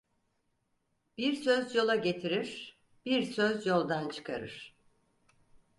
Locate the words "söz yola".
1.35-1.95